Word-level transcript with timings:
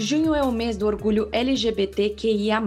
Junho 0.00 0.32
é 0.32 0.44
o 0.44 0.52
mês 0.52 0.76
do 0.76 0.86
orgulho 0.86 1.28
LGBTQIA+, 1.32 2.62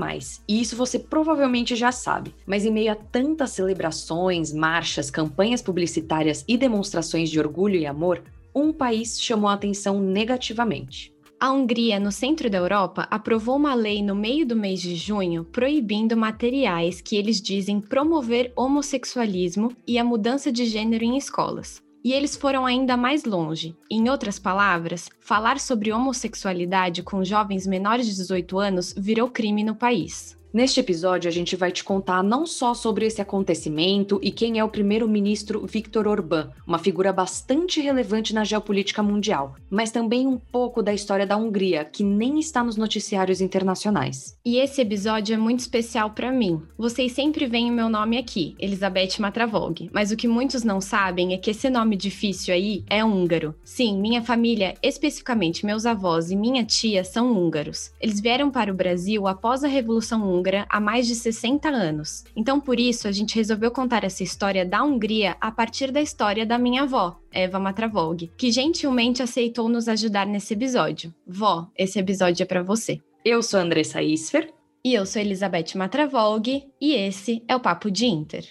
e 0.45 0.59
isso 0.61 0.75
você 0.75 0.99
provavelmente 0.99 1.77
já 1.77 1.89
sabe. 1.89 2.35
Mas 2.45 2.65
em 2.65 2.71
meio 2.71 2.91
a 2.91 2.95
tantas 2.95 3.51
celebrações, 3.51 4.51
marchas, 4.51 5.09
campanhas 5.09 5.61
publicitárias 5.61 6.43
e 6.45 6.57
demonstrações 6.57 7.29
de 7.29 7.39
orgulho 7.39 7.77
e 7.77 7.85
amor, 7.85 8.21
um 8.53 8.73
país 8.73 9.17
chamou 9.21 9.49
a 9.49 9.53
atenção 9.53 9.97
negativamente. 10.01 11.13
A 11.39 11.53
Hungria, 11.53 12.01
no 12.01 12.11
centro 12.11 12.49
da 12.49 12.57
Europa, 12.57 13.07
aprovou 13.09 13.55
uma 13.55 13.73
lei 13.73 14.03
no 14.03 14.13
meio 14.13 14.45
do 14.45 14.55
mês 14.55 14.81
de 14.81 14.93
junho 14.97 15.45
proibindo 15.45 16.17
materiais 16.17 16.99
que 16.99 17.15
eles 17.15 17.41
dizem 17.41 17.79
promover 17.79 18.51
homossexualismo 18.57 19.71
e 19.87 19.97
a 19.97 20.03
mudança 20.03 20.51
de 20.51 20.65
gênero 20.65 21.05
em 21.05 21.17
escolas. 21.17 21.81
E 22.03 22.13
eles 22.13 22.35
foram 22.35 22.65
ainda 22.65 22.97
mais 22.97 23.25
longe. 23.25 23.75
Em 23.89 24.09
outras 24.09 24.39
palavras, 24.39 25.09
falar 25.19 25.59
sobre 25.59 25.91
homossexualidade 25.91 27.03
com 27.03 27.23
jovens 27.23 27.67
menores 27.67 28.07
de 28.07 28.15
18 28.15 28.57
anos 28.57 28.93
virou 28.97 29.29
crime 29.29 29.63
no 29.63 29.75
país. 29.75 30.35
Neste 30.53 30.81
episódio, 30.81 31.29
a 31.29 31.31
gente 31.31 31.55
vai 31.55 31.71
te 31.71 31.81
contar 31.81 32.21
não 32.21 32.45
só 32.45 32.73
sobre 32.73 33.05
esse 33.05 33.21
acontecimento 33.21 34.19
e 34.21 34.31
quem 34.31 34.59
é 34.59 34.63
o 34.63 34.67
primeiro-ministro 34.67 35.65
Viktor 35.65 36.05
Orbán, 36.07 36.49
uma 36.67 36.77
figura 36.77 37.13
bastante 37.13 37.79
relevante 37.79 38.33
na 38.33 38.43
geopolítica 38.43 39.01
mundial, 39.01 39.55
mas 39.69 39.91
também 39.91 40.27
um 40.27 40.37
pouco 40.37 40.83
da 40.83 40.93
história 40.93 41.25
da 41.25 41.37
Hungria, 41.37 41.85
que 41.85 42.03
nem 42.03 42.37
está 42.37 42.61
nos 42.61 42.75
noticiários 42.75 43.39
internacionais. 43.39 44.37
E 44.43 44.57
esse 44.57 44.81
episódio 44.81 45.33
é 45.33 45.37
muito 45.37 45.61
especial 45.61 46.09
para 46.09 46.33
mim. 46.33 46.61
Vocês 46.77 47.13
sempre 47.13 47.47
veem 47.47 47.71
o 47.71 47.73
meu 47.73 47.87
nome 47.87 48.17
aqui, 48.17 48.53
Elizabeth 48.59 49.19
Matravog, 49.19 49.89
mas 49.93 50.11
o 50.11 50.17
que 50.17 50.27
muitos 50.27 50.65
não 50.65 50.81
sabem 50.81 51.33
é 51.33 51.37
que 51.37 51.51
esse 51.51 51.69
nome 51.69 51.95
difícil 51.95 52.53
aí 52.53 52.83
é 52.89 53.05
húngaro. 53.05 53.55
Sim, 53.63 54.01
minha 54.01 54.21
família, 54.21 54.73
especificamente 54.83 55.65
meus 55.65 55.85
avós 55.85 56.29
e 56.29 56.35
minha 56.35 56.65
tia, 56.65 57.05
são 57.05 57.31
húngaros. 57.31 57.93
Eles 58.01 58.19
vieram 58.19 58.51
para 58.51 58.69
o 58.69 58.75
Brasil 58.75 59.27
após 59.27 59.63
a 59.63 59.67
Revolução 59.69 60.21
Húngara 60.21 60.40
húngara 60.41 60.65
há 60.67 60.79
mais 60.79 61.05
de 61.05 61.13
60 61.13 61.69
anos. 61.69 62.23
Então, 62.35 62.59
por 62.59 62.79
isso, 62.79 63.07
a 63.07 63.11
gente 63.11 63.35
resolveu 63.35 63.69
contar 63.69 64.03
essa 64.03 64.23
história 64.23 64.65
da 64.65 64.83
Hungria 64.83 65.37
a 65.39 65.51
partir 65.51 65.91
da 65.91 66.01
história 66.01 66.45
da 66.45 66.57
minha 66.57 66.81
avó, 66.83 67.15
Eva 67.31 67.59
Matravog, 67.59 68.31
que 68.35 68.51
gentilmente 68.51 69.21
aceitou 69.21 69.69
nos 69.69 69.87
ajudar 69.87 70.25
nesse 70.25 70.55
episódio. 70.55 71.13
Vó, 71.25 71.67
esse 71.77 71.99
episódio 71.99 72.43
é 72.43 72.45
para 72.45 72.63
você. 72.63 72.99
Eu 73.23 73.43
sou 73.43 73.59
Andressa 73.59 74.01
Isfer. 74.01 74.51
E 74.83 74.95
eu 74.95 75.05
sou 75.05 75.21
Elizabeth 75.21 75.75
Matravog, 75.75 76.63
e 76.81 76.95
esse 76.95 77.43
é 77.47 77.55
o 77.55 77.59
Papo 77.59 77.91
de 77.91 78.07
Inter. 78.07 78.43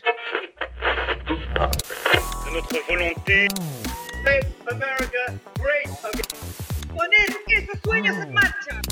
Notre 2.53 2.81
volonté. 2.83 3.49
Make 4.25 4.47
America 4.69 5.41
great 5.59 5.89
again. 6.05 6.41
Marcha. 8.33 8.90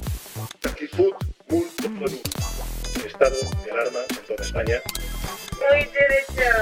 En 4.61 4.67
toda 4.67 6.15
España. 6.21 6.59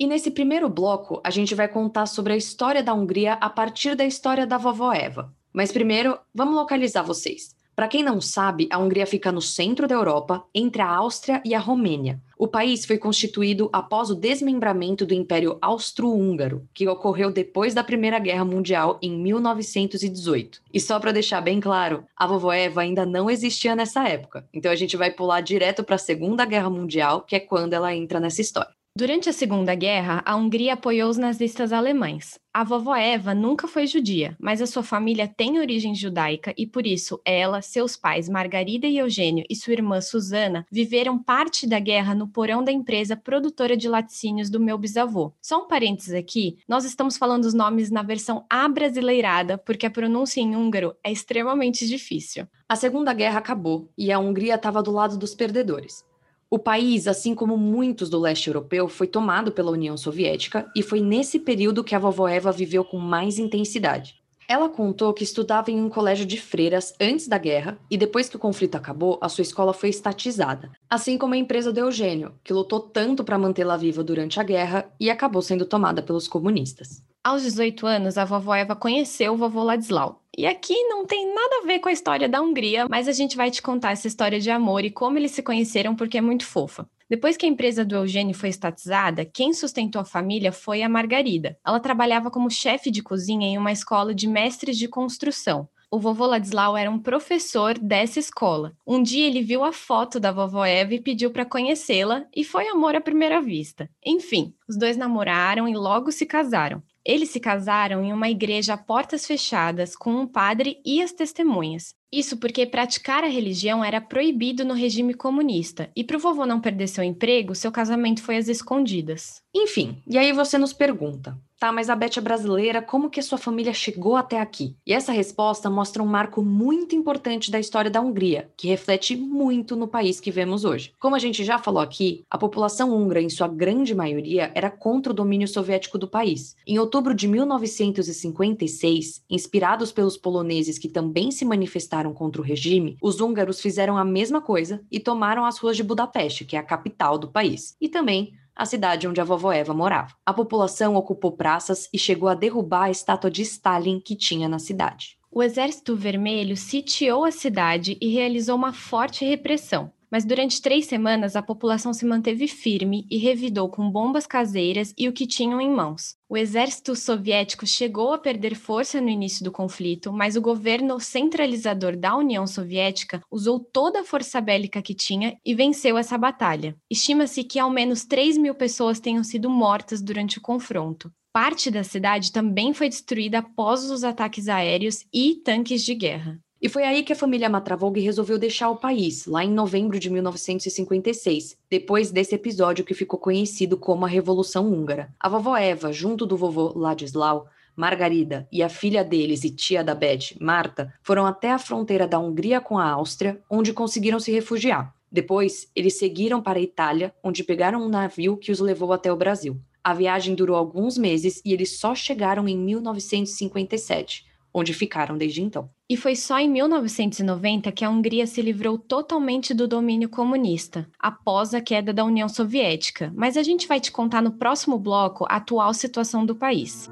E 0.00 0.06
nesse 0.06 0.30
primeiro 0.30 0.68
bloco, 0.68 1.20
a 1.24 1.30
gente 1.30 1.56
vai 1.56 1.66
contar 1.66 2.06
sobre 2.06 2.32
a 2.32 2.36
história 2.36 2.82
da 2.82 2.94
Hungria 2.94 3.34
a 3.34 3.50
partir 3.50 3.96
da 3.96 4.04
história 4.04 4.46
da 4.46 4.56
vovó 4.56 4.92
Eva. 4.92 5.34
Mas 5.52 5.72
primeiro, 5.72 6.18
vamos 6.32 6.54
localizar 6.54 7.02
vocês. 7.02 7.57
Para 7.78 7.86
quem 7.86 8.02
não 8.02 8.20
sabe, 8.20 8.66
a 8.72 8.78
Hungria 8.78 9.06
fica 9.06 9.30
no 9.30 9.40
centro 9.40 9.86
da 9.86 9.94
Europa, 9.94 10.44
entre 10.52 10.82
a 10.82 10.88
Áustria 10.88 11.40
e 11.44 11.54
a 11.54 11.60
Romênia. 11.60 12.20
O 12.36 12.48
país 12.48 12.84
foi 12.84 12.98
constituído 12.98 13.70
após 13.72 14.10
o 14.10 14.16
desmembramento 14.16 15.06
do 15.06 15.14
Império 15.14 15.56
Austro-Húngaro, 15.62 16.66
que 16.74 16.88
ocorreu 16.88 17.30
depois 17.30 17.74
da 17.74 17.84
Primeira 17.84 18.18
Guerra 18.18 18.44
Mundial 18.44 18.98
em 19.00 19.16
1918. 19.16 20.60
E 20.74 20.80
só 20.80 20.98
para 20.98 21.12
deixar 21.12 21.40
bem 21.40 21.60
claro, 21.60 22.04
a 22.16 22.26
vovó 22.26 22.52
Eva 22.52 22.80
ainda 22.80 23.06
não 23.06 23.30
existia 23.30 23.76
nessa 23.76 24.08
época. 24.08 24.44
Então 24.52 24.72
a 24.72 24.76
gente 24.76 24.96
vai 24.96 25.12
pular 25.12 25.40
direto 25.40 25.84
para 25.84 25.94
a 25.94 25.98
Segunda 25.98 26.44
Guerra 26.44 26.68
Mundial, 26.68 27.20
que 27.20 27.36
é 27.36 27.40
quando 27.40 27.74
ela 27.74 27.94
entra 27.94 28.18
nessa 28.18 28.40
história. 28.40 28.77
Durante 28.98 29.28
a 29.28 29.32
Segunda 29.32 29.76
Guerra, 29.76 30.22
a 30.26 30.34
Hungria 30.34 30.72
apoiou 30.72 31.08
os 31.08 31.16
nazistas 31.16 31.72
alemães. 31.72 32.36
A 32.52 32.64
vovó 32.64 32.96
Eva 32.96 33.32
nunca 33.32 33.68
foi 33.68 33.86
judia, 33.86 34.36
mas 34.40 34.60
a 34.60 34.66
sua 34.66 34.82
família 34.82 35.28
tem 35.28 35.60
origem 35.60 35.94
judaica 35.94 36.52
e 36.58 36.66
por 36.66 36.84
isso 36.84 37.20
ela, 37.24 37.62
seus 37.62 37.96
pais 37.96 38.28
Margarida 38.28 38.88
e 38.88 38.98
Eugênio 38.98 39.44
e 39.48 39.54
sua 39.54 39.74
irmã 39.74 40.00
Susana 40.00 40.66
viveram 40.68 41.16
parte 41.16 41.64
da 41.64 41.78
guerra 41.78 42.12
no 42.12 42.26
porão 42.26 42.64
da 42.64 42.72
empresa 42.72 43.16
produtora 43.16 43.76
de 43.76 43.88
laticínios 43.88 44.50
do 44.50 44.58
meu 44.58 44.76
bisavô. 44.76 45.32
Só 45.40 45.62
um 45.62 45.68
parênteses 45.68 46.14
aqui, 46.14 46.58
nós 46.66 46.84
estamos 46.84 47.16
falando 47.16 47.44
os 47.44 47.54
nomes 47.54 47.92
na 47.92 48.02
versão 48.02 48.44
abrasileirada 48.50 49.56
porque 49.56 49.86
a 49.86 49.90
pronúncia 49.90 50.40
em 50.40 50.56
húngaro 50.56 50.96
é 51.04 51.12
extremamente 51.12 51.86
difícil. 51.86 52.48
A 52.68 52.74
Segunda 52.74 53.14
Guerra 53.14 53.38
acabou 53.38 53.88
e 53.96 54.10
a 54.10 54.18
Hungria 54.18 54.56
estava 54.56 54.82
do 54.82 54.90
lado 54.90 55.16
dos 55.16 55.36
perdedores. 55.36 56.04
O 56.50 56.58
país, 56.58 57.06
assim 57.06 57.34
como 57.34 57.58
muitos 57.58 58.08
do 58.08 58.18
leste 58.18 58.48
europeu, 58.48 58.88
foi 58.88 59.06
tomado 59.06 59.52
pela 59.52 59.70
União 59.70 59.98
Soviética 59.98 60.66
e 60.74 60.82
foi 60.82 60.98
nesse 60.98 61.38
período 61.38 61.84
que 61.84 61.94
a 61.94 61.98
vovó 61.98 62.26
Eva 62.26 62.50
viveu 62.50 62.82
com 62.82 62.98
mais 62.98 63.38
intensidade. 63.38 64.16
Ela 64.48 64.70
contou 64.70 65.12
que 65.12 65.22
estudava 65.22 65.70
em 65.70 65.78
um 65.78 65.90
colégio 65.90 66.24
de 66.24 66.40
freiras 66.40 66.94
antes 66.98 67.28
da 67.28 67.36
guerra 67.36 67.78
e 67.90 67.98
depois 67.98 68.30
que 68.30 68.36
o 68.36 68.38
conflito 68.38 68.76
acabou, 68.76 69.18
a 69.20 69.28
sua 69.28 69.42
escola 69.42 69.74
foi 69.74 69.90
estatizada, 69.90 70.72
assim 70.88 71.18
como 71.18 71.34
a 71.34 71.36
empresa 71.36 71.70
do 71.70 71.80
Eugênio, 71.80 72.32
que 72.42 72.54
lutou 72.54 72.80
tanto 72.80 73.22
para 73.22 73.36
mantê-la 73.36 73.76
viva 73.76 74.02
durante 74.02 74.40
a 74.40 74.42
guerra 74.42 74.90
e 74.98 75.10
acabou 75.10 75.42
sendo 75.42 75.66
tomada 75.66 76.02
pelos 76.02 76.26
comunistas. 76.26 77.02
Aos 77.28 77.42
18 77.42 77.86
anos, 77.86 78.16
a 78.16 78.24
vovó 78.24 78.54
Eva 78.54 78.74
conheceu 78.74 79.34
o 79.34 79.36
vovô 79.36 79.62
Ladislau. 79.62 80.22
E 80.34 80.46
aqui 80.46 80.72
não 80.84 81.04
tem 81.04 81.26
nada 81.26 81.56
a 81.58 81.66
ver 81.66 81.78
com 81.78 81.90
a 81.90 81.92
história 81.92 82.26
da 82.26 82.40
Hungria, 82.40 82.86
mas 82.88 83.06
a 83.06 83.12
gente 83.12 83.36
vai 83.36 83.50
te 83.50 83.60
contar 83.60 83.90
essa 83.90 84.08
história 84.08 84.40
de 84.40 84.50
amor 84.50 84.82
e 84.82 84.90
como 84.90 85.18
eles 85.18 85.32
se 85.32 85.42
conheceram 85.42 85.94
porque 85.94 86.16
é 86.16 86.22
muito 86.22 86.46
fofa. 86.46 86.88
Depois 87.06 87.36
que 87.36 87.44
a 87.44 87.48
empresa 87.48 87.84
do 87.84 87.96
Eugênio 87.96 88.34
foi 88.34 88.48
estatizada, 88.48 89.26
quem 89.26 89.52
sustentou 89.52 90.00
a 90.00 90.06
família 90.06 90.50
foi 90.52 90.82
a 90.82 90.88
Margarida. 90.88 91.58
Ela 91.66 91.80
trabalhava 91.80 92.30
como 92.30 92.50
chefe 92.50 92.90
de 92.90 93.02
cozinha 93.02 93.46
em 93.46 93.58
uma 93.58 93.72
escola 93.72 94.14
de 94.14 94.26
mestres 94.26 94.78
de 94.78 94.88
construção. 94.88 95.68
O 95.90 95.98
vovô 95.98 96.24
Ladislau 96.24 96.78
era 96.78 96.90
um 96.90 96.98
professor 96.98 97.78
dessa 97.78 98.18
escola. 98.18 98.74
Um 98.86 99.02
dia 99.02 99.26
ele 99.26 99.42
viu 99.42 99.64
a 99.64 99.72
foto 99.72 100.18
da 100.18 100.32
vovó 100.32 100.64
Eva 100.64 100.94
e 100.94 101.00
pediu 101.00 101.30
para 101.30 101.44
conhecê-la, 101.44 102.24
e 102.34 102.42
foi 102.42 102.68
amor 102.68 102.94
à 102.94 103.02
primeira 103.02 103.40
vista. 103.40 103.90
Enfim, 104.04 104.54
os 104.66 104.78
dois 104.78 104.96
namoraram 104.96 105.68
e 105.68 105.74
logo 105.74 106.10
se 106.10 106.24
casaram. 106.24 106.82
Eles 107.08 107.30
se 107.30 107.40
casaram 107.40 108.04
em 108.04 108.12
uma 108.12 108.28
igreja 108.28 108.74
a 108.74 108.76
portas 108.76 109.26
fechadas, 109.26 109.96
com 109.96 110.10
um 110.10 110.26
padre 110.26 110.78
e 110.84 111.00
as 111.00 111.10
testemunhas. 111.10 111.94
Isso 112.12 112.36
porque 112.36 112.66
praticar 112.66 113.24
a 113.24 113.28
religião 113.28 113.82
era 113.82 113.98
proibido 113.98 114.62
no 114.62 114.74
regime 114.74 115.14
comunista, 115.14 115.90
e 115.96 116.04
para 116.04 116.18
o 116.18 116.20
vovô 116.20 116.44
não 116.44 116.60
perder 116.60 116.86
seu 116.86 117.02
emprego, 117.02 117.54
seu 117.54 117.72
casamento 117.72 118.22
foi 118.22 118.36
às 118.36 118.46
escondidas. 118.46 119.40
Enfim, 119.56 120.02
e 120.06 120.18
aí 120.18 120.34
você 120.34 120.58
nos 120.58 120.74
pergunta: 120.74 121.34
Tá, 121.58 121.72
mas 121.72 121.90
a 121.90 121.96
Beth 121.96 122.16
é 122.16 122.20
brasileira, 122.20 122.80
como 122.80 123.10
que 123.10 123.18
a 123.18 123.22
sua 123.22 123.36
família 123.36 123.72
chegou 123.72 124.14
até 124.14 124.40
aqui? 124.40 124.76
E 124.86 124.92
essa 124.92 125.10
resposta 125.10 125.68
mostra 125.68 126.00
um 126.00 126.06
marco 126.06 126.40
muito 126.40 126.94
importante 126.94 127.50
da 127.50 127.58
história 127.58 127.90
da 127.90 128.00
Hungria, 128.00 128.48
que 128.56 128.68
reflete 128.68 129.16
muito 129.16 129.74
no 129.74 129.88
país 129.88 130.20
que 130.20 130.30
vemos 130.30 130.64
hoje. 130.64 130.94
Como 131.00 131.16
a 131.16 131.18
gente 131.18 131.42
já 131.42 131.58
falou 131.58 131.82
aqui, 131.82 132.24
a 132.30 132.38
população 132.38 132.94
húngara, 132.94 133.20
em 133.20 133.28
sua 133.28 133.48
grande 133.48 133.92
maioria, 133.92 134.52
era 134.54 134.70
contra 134.70 135.10
o 135.12 135.14
domínio 135.14 135.48
soviético 135.48 135.98
do 135.98 136.06
país. 136.06 136.54
Em 136.64 136.78
outubro 136.78 137.12
de 137.12 137.26
1956, 137.26 139.24
inspirados 139.28 139.90
pelos 139.90 140.16
poloneses 140.16 140.78
que 140.78 140.88
também 140.88 141.32
se 141.32 141.44
manifestaram 141.44 142.14
contra 142.14 142.40
o 142.40 142.44
regime, 142.44 142.96
os 143.02 143.20
húngaros 143.20 143.60
fizeram 143.60 143.98
a 143.98 144.04
mesma 144.04 144.40
coisa 144.40 144.80
e 144.92 145.00
tomaram 145.00 145.44
as 145.44 145.58
ruas 145.58 145.76
de 145.76 145.82
Budapeste, 145.82 146.44
que 146.44 146.54
é 146.54 146.60
a 146.60 146.62
capital 146.62 147.18
do 147.18 147.26
país, 147.26 147.74
e 147.80 147.88
também 147.88 148.32
a 148.58 148.66
cidade 148.66 149.06
onde 149.06 149.20
a 149.20 149.24
vovó 149.24 149.52
Eva 149.52 149.72
morava. 149.72 150.14
A 150.26 150.34
população 150.34 150.96
ocupou 150.96 151.30
praças 151.30 151.88
e 151.94 151.98
chegou 151.98 152.28
a 152.28 152.34
derrubar 152.34 152.86
a 152.86 152.90
estátua 152.90 153.30
de 153.30 153.42
Stalin 153.42 154.00
que 154.00 154.16
tinha 154.16 154.48
na 154.48 154.58
cidade. 154.58 155.16
O 155.30 155.42
Exército 155.42 155.94
Vermelho 155.94 156.56
sitiou 156.56 157.24
a 157.24 157.30
cidade 157.30 157.96
e 158.00 158.08
realizou 158.08 158.56
uma 158.56 158.72
forte 158.72 159.24
repressão. 159.24 159.92
Mas 160.10 160.24
durante 160.24 160.62
três 160.62 160.86
semanas 160.86 161.36
a 161.36 161.42
população 161.42 161.92
se 161.92 162.06
manteve 162.06 162.48
firme 162.48 163.06
e 163.10 163.18
revidou 163.18 163.68
com 163.68 163.90
bombas 163.90 164.26
caseiras 164.26 164.94
e 164.96 165.08
o 165.08 165.12
que 165.12 165.26
tinham 165.26 165.60
em 165.60 165.70
mãos. 165.70 166.16
O 166.28 166.36
exército 166.36 166.94
soviético 166.94 167.66
chegou 167.66 168.12
a 168.12 168.18
perder 168.18 168.54
força 168.54 169.00
no 169.00 169.08
início 169.08 169.44
do 169.44 169.52
conflito, 169.52 170.12
mas 170.12 170.36
o 170.36 170.40
governo 170.40 171.00
centralizador 171.00 171.96
da 171.96 172.16
União 172.16 172.46
Soviética 172.46 173.22
usou 173.30 173.60
toda 173.60 174.00
a 174.00 174.04
força 174.04 174.40
bélica 174.40 174.82
que 174.82 174.94
tinha 174.94 175.36
e 175.44 175.54
venceu 175.54 175.96
essa 175.96 176.18
batalha. 176.18 176.76
Estima-se 176.90 177.44
que 177.44 177.58
ao 177.58 177.70
menos 177.70 178.04
3 178.04 178.36
mil 178.38 178.54
pessoas 178.54 179.00
tenham 179.00 179.24
sido 179.24 179.48
mortas 179.48 180.02
durante 180.02 180.38
o 180.38 180.42
confronto. 180.42 181.10
Parte 181.32 181.70
da 181.70 181.84
cidade 181.84 182.32
também 182.32 182.72
foi 182.72 182.88
destruída 182.88 183.38
após 183.38 183.90
os 183.90 184.02
ataques 184.02 184.48
aéreos 184.48 185.04
e 185.12 185.36
tanques 185.36 185.84
de 185.84 185.94
guerra. 185.94 186.38
E 186.60 186.68
foi 186.68 186.82
aí 186.82 187.04
que 187.04 187.12
a 187.12 187.16
família 187.16 187.48
Matravog 187.48 188.00
resolveu 188.00 188.36
deixar 188.36 188.68
o 188.68 188.76
país, 188.76 189.26
lá 189.26 189.44
em 189.44 189.50
novembro 189.50 189.96
de 189.98 190.10
1956, 190.10 191.56
depois 191.70 192.10
desse 192.10 192.34
episódio 192.34 192.84
que 192.84 192.94
ficou 192.94 193.18
conhecido 193.18 193.76
como 193.76 194.04
a 194.04 194.08
Revolução 194.08 194.66
Húngara. 194.66 195.14
A 195.20 195.28
vovó 195.28 195.56
Eva, 195.56 195.92
junto 195.92 196.26
do 196.26 196.36
vovô 196.36 196.76
Ladislau, 196.76 197.46
Margarida 197.76 198.48
e 198.50 198.60
a 198.60 198.68
filha 198.68 199.04
deles 199.04 199.44
e 199.44 199.50
tia 199.50 199.84
da 199.84 199.94
Beth, 199.94 200.34
Marta, 200.40 200.92
foram 201.00 201.24
até 201.24 201.52
a 201.52 201.60
fronteira 201.60 202.08
da 202.08 202.18
Hungria 202.18 202.60
com 202.60 202.76
a 202.76 202.90
Áustria, 202.90 203.40
onde 203.48 203.72
conseguiram 203.72 204.18
se 204.18 204.32
refugiar. 204.32 204.92
Depois, 205.12 205.70
eles 205.76 205.96
seguiram 205.96 206.42
para 206.42 206.58
a 206.58 206.62
Itália, 206.62 207.14
onde 207.22 207.44
pegaram 207.44 207.80
um 207.80 207.88
navio 207.88 208.36
que 208.36 208.50
os 208.50 208.58
levou 208.58 208.92
até 208.92 209.12
o 209.12 209.16
Brasil. 209.16 209.60
A 209.82 209.94
viagem 209.94 210.34
durou 210.34 210.56
alguns 210.56 210.98
meses 210.98 211.40
e 211.44 211.52
eles 211.52 211.78
só 211.78 211.94
chegaram 211.94 212.48
em 212.48 212.58
1957, 212.58 214.26
onde 214.52 214.74
ficaram 214.74 215.16
desde 215.16 215.42
então. 215.42 215.70
E 215.88 215.96
foi 215.96 216.14
só 216.14 216.38
em 216.38 216.48
1990 216.48 217.72
que 217.72 217.84
a 217.84 217.90
Hungria 217.90 218.26
se 218.26 218.42
livrou 218.42 218.78
totalmente 218.78 219.54
do 219.54 219.66
domínio 219.66 220.08
comunista, 220.08 220.88
após 220.98 221.54
a 221.54 221.60
queda 221.60 221.92
da 221.92 222.04
União 222.04 222.28
Soviética. 222.28 223.12
Mas 223.16 223.36
a 223.36 223.42
gente 223.42 223.66
vai 223.66 223.80
te 223.80 223.90
contar 223.90 224.22
no 224.22 224.32
próximo 224.32 224.78
bloco 224.78 225.24
a 225.28 225.36
atual 225.36 225.72
situação 225.72 226.26
do 226.26 226.34
país. 226.34 226.90